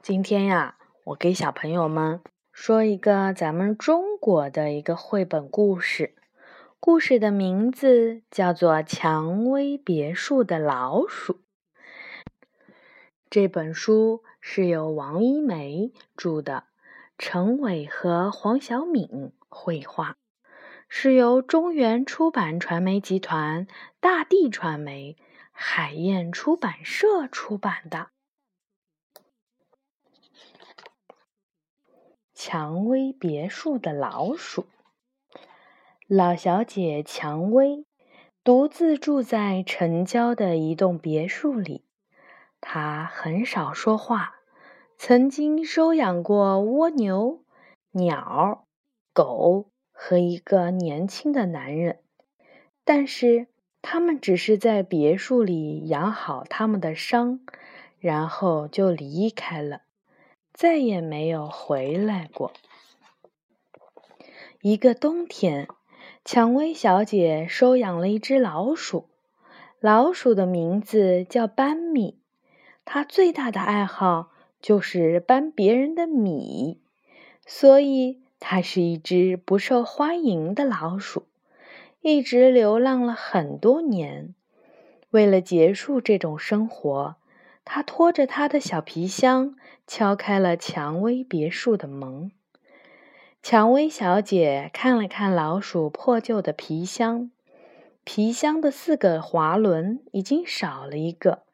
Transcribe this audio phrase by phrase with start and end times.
[0.00, 6.14] 今天呀，我给小朋友们说一个咱们中国的一个绘本故事，
[6.80, 11.34] 故事的名字叫做《蔷薇别墅的老鼠》。
[13.28, 16.64] 这本书是由王一梅著的，
[17.18, 20.16] 陈伟和黄晓敏绘画，
[20.88, 23.66] 是由中原出版传媒集团、
[24.00, 25.18] 大地传媒、
[25.52, 28.08] 海燕出版社出版的。
[32.50, 34.64] 蔷薇别墅的老鼠。
[36.06, 37.84] 老小姐蔷薇
[38.42, 41.84] 独自住在城郊的一栋别墅里。
[42.58, 44.36] 她很少说话，
[44.96, 47.44] 曾经收养过蜗牛、
[47.90, 48.64] 鸟、
[49.12, 52.00] 狗和一个年轻的男人，
[52.82, 53.48] 但是
[53.82, 57.40] 他们只是在别墅里养好他们的伤，
[57.98, 59.82] 然后就离开了。
[60.58, 62.52] 再也没有回来过。
[64.60, 65.68] 一个冬天，
[66.24, 69.08] 蔷薇小姐收养了一只老鼠，
[69.78, 72.18] 老鼠的名字叫班米。
[72.84, 76.80] 它最大的爱好就是搬别人的米，
[77.46, 81.28] 所以它是一只不受欢迎的老鼠，
[82.00, 84.34] 一直流浪了很多年。
[85.10, 87.14] 为了结束这种生活，
[87.70, 89.54] 他拖着他的小皮箱。
[89.90, 92.30] 敲开了蔷薇别墅的门。
[93.42, 97.30] 蔷薇小姐看了看老鼠破旧的皮箱，
[98.04, 101.44] 皮箱的四个滑轮已经少了一个，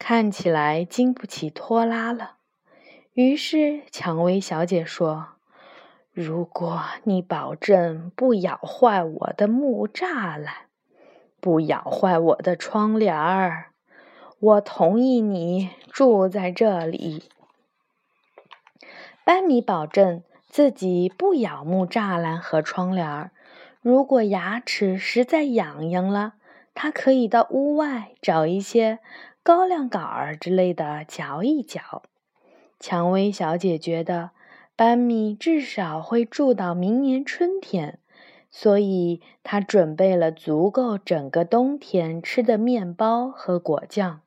[0.00, 2.38] 看起来经不起拖拉了。
[3.12, 5.34] 于是，蔷薇小姐说
[6.12, 10.52] ：“如果你保证不咬坏我的木栅栏，
[11.40, 13.69] 不咬坏我的窗帘儿，
[14.40, 17.24] 我同意你住在这里。”
[19.24, 23.30] 班米保证自己不咬木栅栏和窗帘。
[23.82, 26.34] 如果牙齿实在痒痒了，
[26.74, 28.98] 他可以到屋外找一些
[29.42, 32.02] 高粱杆儿之类的嚼一嚼。
[32.78, 34.30] 蔷薇小姐觉得
[34.74, 37.98] 班米至少会住到明年春天，
[38.50, 44.22] 所以她准备了足够整个冬天吃的面包和果酱。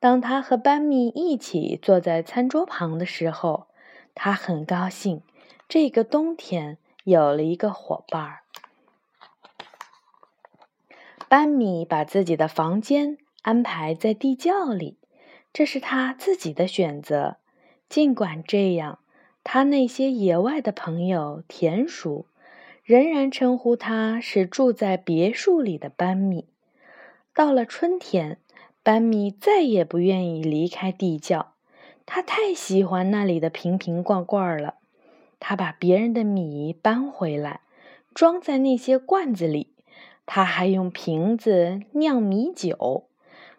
[0.00, 3.66] 当他和班米一起坐在餐桌旁的时候，
[4.14, 5.22] 他很高兴，
[5.68, 8.40] 这个冬天有了一个伙伴儿。
[11.28, 14.96] 班米把自己的房间安排在地窖里，
[15.52, 17.36] 这是他自己的选择。
[17.88, 19.00] 尽管这样，
[19.44, 22.26] 他那些野外的朋友田鼠
[22.82, 26.48] 仍然称呼他是住在别墅里的班米。
[27.34, 28.38] 到了春天，
[28.82, 31.52] 班米再也不愿意离开地窖。
[32.06, 34.74] 他太喜欢那里的瓶瓶罐罐了。
[35.38, 37.60] 他把别人的米搬回来，
[38.14, 39.74] 装在那些罐子里。
[40.26, 43.06] 他还用瓶子酿米酒。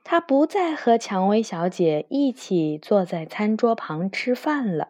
[0.04, 4.90] 他不再和蔷薇小姐一起坐在餐桌旁吃饭了。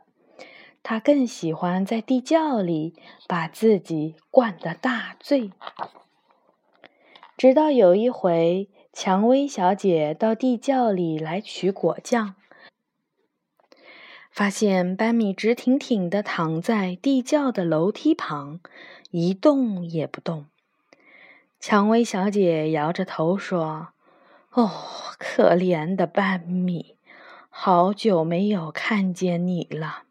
[0.84, 2.96] 他更喜欢在地窖里
[3.28, 5.52] 把自己灌得大醉。
[7.38, 12.36] 直到有一回，蔷薇小姐到地窖里来取果酱。
[14.30, 18.60] 发现班米直挺挺地躺在地窖的楼梯旁，
[19.12, 20.46] 一动也不动。
[21.60, 23.90] 蔷薇小姐摇着头说
[24.52, 24.72] ：“哦，
[25.18, 26.96] 可怜的班米，
[27.50, 30.04] 好久没有看见你了。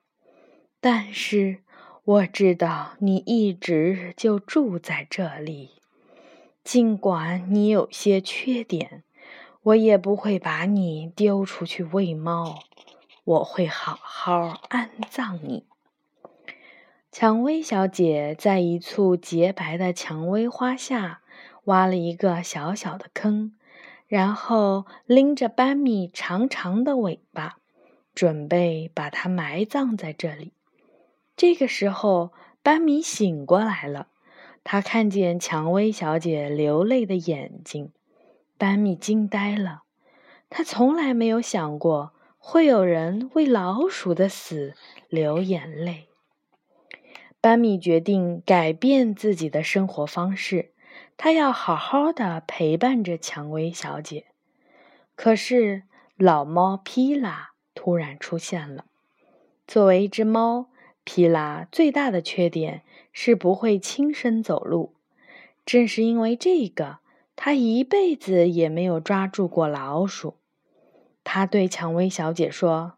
[0.81, 1.59] 但是
[2.05, 5.80] 我知道你一直就住在这里，
[6.71, 9.03] 尽管你有些缺点，
[9.65, 12.61] 我也不会把你丢出去喂猫。”
[13.27, 15.65] 我会好好安葬你。
[17.11, 21.23] 蔷薇小姐在一簇洁白的蔷薇花下
[21.65, 23.53] 挖了一个小小的坑，
[24.07, 27.59] 然后拎着班米长长的尾巴，
[28.15, 30.53] 准备把它埋葬在这里。
[31.37, 32.31] 这个时候，
[32.63, 34.07] 班米醒过来了，
[34.63, 37.93] 他看见蔷薇小姐流泪的眼睛，
[38.59, 39.83] 班米惊呆了，
[40.49, 42.13] 他从来没有想过。
[42.43, 44.73] 会有人为老鼠的死
[45.11, 46.09] 流眼泪。
[47.39, 50.73] 班米决定改变自己的生活方式，
[51.19, 54.25] 他要好好的陪伴着蔷薇小姐。
[55.15, 55.83] 可是，
[56.17, 58.87] 老猫皮拉突然出现了。
[59.67, 60.70] 作为一只猫，
[61.13, 64.95] 皮拉最大的缺点是不会轻身走路。
[65.67, 66.99] 正是因为这个，
[67.35, 70.37] 他一辈子也没有抓住过老鼠。
[71.25, 72.93] 他对蔷薇小姐说：“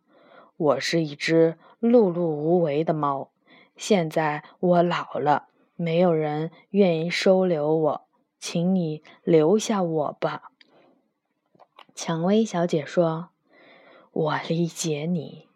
[0.59, 3.31] 我是一只碌碌无为的猫。
[3.79, 8.03] 现在我老了，没有人愿意收留我，
[8.39, 10.51] 请你留下我吧。”
[11.97, 13.31] 蔷薇小姐说
[14.13, 15.49] ：“我理解你，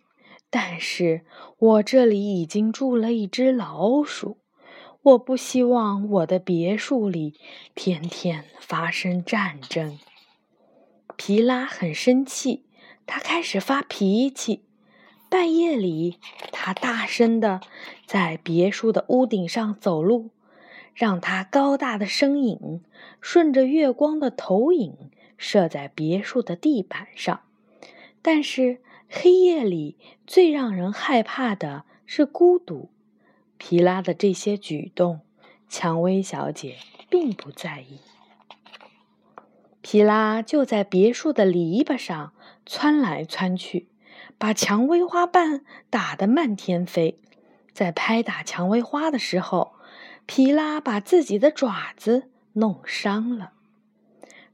[0.59, 1.21] 但是
[1.59, 4.39] 我这里已经住了一只老鼠，
[5.03, 7.35] 我不希望我的别墅里
[7.75, 9.99] 天天发生战争。”
[11.15, 12.65] 皮拉很生气，
[13.05, 14.65] 他开始发脾气。
[15.29, 16.21] 半夜里，
[16.53, 17.61] 他大声的
[18.07, 20.31] 在别墅的屋顶上走路，
[20.95, 22.83] 让他高大的身影
[23.21, 25.11] 顺着月光的投影。
[25.37, 27.43] 射在别墅的地板上，
[28.23, 32.91] 但是黑夜里最让人害怕的是孤独。
[33.59, 35.21] 皮拉的这些举动，
[35.69, 36.77] 蔷薇小姐
[37.09, 38.01] 并不在意。
[39.81, 42.33] 皮拉就在别墅的篱笆上
[42.67, 43.89] 窜来窜去，
[44.37, 47.19] 把蔷薇花瓣打得漫天飞。
[47.73, 49.75] 在拍打蔷薇花的时候，
[50.27, 53.53] 皮拉把自己的爪子弄伤了。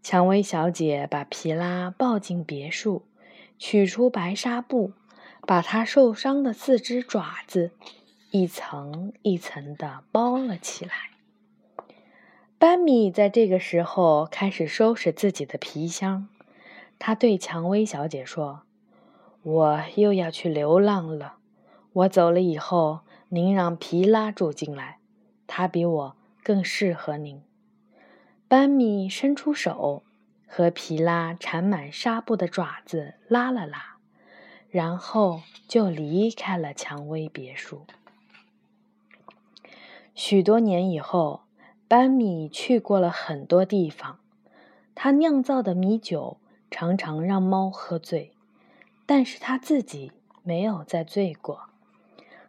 [0.03, 3.03] 蔷薇小姐把皮拉抱进别墅，
[3.65, 4.91] 取出白纱布，
[5.47, 7.71] 把他受伤的四只爪子
[8.33, 10.93] 一层一层的包了起来。
[12.59, 16.29] 班米在这个时候开始收拾自己的皮箱，
[16.99, 18.63] 他对蔷薇小姐说
[19.45, 21.37] ：“我又要去流浪了。
[21.93, 24.99] 我走了以后，您让皮拉住进来，
[25.47, 27.41] 他比我更适合您。”
[28.49, 30.03] 班米伸出手，
[30.55, 33.97] 和皮拉缠满纱布的爪子拉了拉，
[34.69, 37.87] 然后就离开了蔷薇别墅。
[40.15, 41.45] 许多年以后，
[41.89, 44.19] 班米去过了很多地方，
[44.95, 46.37] 他酿造的米酒
[46.71, 48.35] 常常让猫喝醉，
[49.07, 50.13] 但是他自己
[50.43, 51.63] 没有再醉过。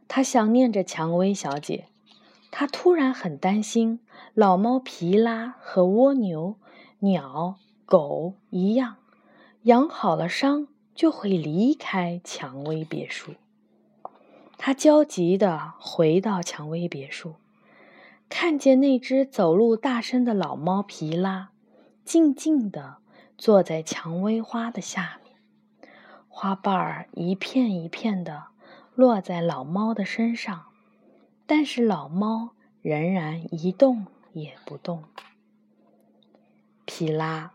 [0.10, 1.86] 他想念着蔷薇小姐。
[2.52, 4.02] 他突然很担心，
[4.34, 6.58] 老猫皮拉和蜗牛、
[7.00, 7.56] 鸟、
[7.94, 8.96] 狗一样，
[9.66, 13.36] 养好了伤就会离开蔷薇别墅。
[14.58, 17.36] 他焦急地回到蔷薇别墅，
[18.30, 21.52] 看见那只走路大声的老猫皮拉，
[22.04, 22.98] 静静地
[23.38, 25.36] 坐在蔷薇花的下面，
[26.28, 28.46] 花瓣儿一片一片地
[28.96, 30.66] 落在老猫的身上。
[31.46, 35.04] 但是老猫仍然一动也不动。
[36.86, 37.52] 皮拉，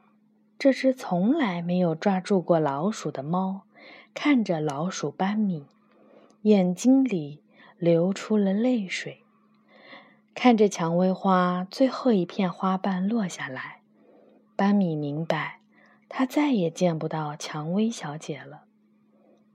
[0.58, 3.62] 这只从来没有抓住过老鼠的猫，
[4.12, 5.66] 看着老鼠班米，
[6.43, 7.43] 眼睛里
[7.78, 9.22] 流出了泪水。
[10.34, 13.81] 看着蔷薇花最后一片花瓣落下来，
[14.56, 15.60] 班米明白，
[16.08, 18.64] 他再也见不到蔷薇小姐了。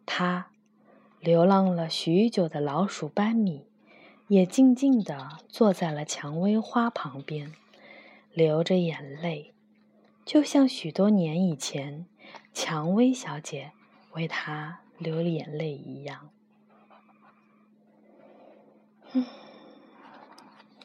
[0.06, 0.48] 他，
[1.20, 3.68] 流浪了许久的老鼠班米。
[4.30, 7.54] 也静静地坐在了蔷薇花旁边，
[8.32, 9.53] 流着眼泪，
[10.26, 12.06] 就像许多年以前
[12.54, 13.72] 蔷薇小姐
[14.14, 16.30] 为他流眼泪一样。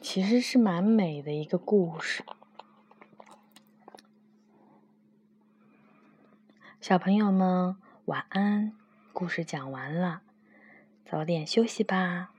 [0.01, 2.23] 其实是蛮美的一个故事。
[6.81, 7.75] 小朋友们
[8.05, 8.73] 晚安，
[9.13, 10.21] 故事讲完了，
[11.05, 12.31] 早点休息吧。